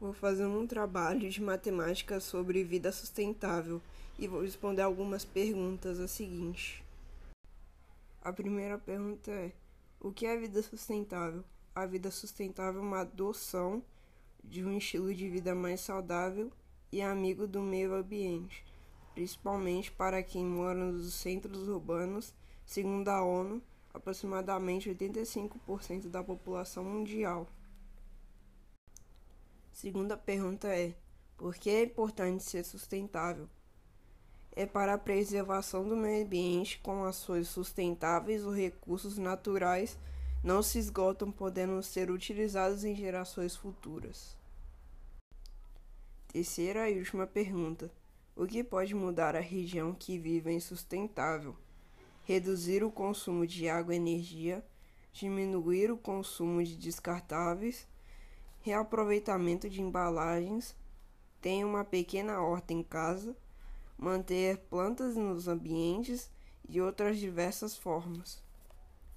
[0.00, 3.82] Vou fazer um trabalho de matemática sobre vida sustentável
[4.16, 6.84] e vou responder algumas perguntas a seguinte.
[8.22, 9.52] A primeira pergunta é:
[10.00, 11.42] o que é vida sustentável?
[11.74, 13.82] A vida sustentável é uma adoção
[14.44, 16.52] de um estilo de vida mais saudável
[16.92, 18.64] e amigo do meio ambiente,
[19.14, 22.32] principalmente para quem mora nos centros urbanos,
[22.64, 23.60] segundo a ONU,
[23.92, 27.48] aproximadamente 85% da população mundial.
[29.80, 30.92] Segunda pergunta é:
[31.36, 33.48] por que é importante ser sustentável?
[34.50, 39.96] É para a preservação do meio ambiente com ações sustentáveis, os recursos naturais
[40.42, 44.36] não se esgotam, podendo ser utilizados em gerações futuras.
[46.26, 47.88] Terceira e última pergunta:
[48.34, 51.54] o que pode mudar a região que vive em sustentável?
[52.24, 54.60] Reduzir o consumo de água e energia,
[55.12, 57.86] diminuir o consumo de descartáveis
[58.68, 60.76] reaproveitamento de embalagens,
[61.40, 63.34] ter uma pequena horta em casa,
[63.96, 66.30] manter plantas nos ambientes
[66.68, 68.42] e outras diversas formas.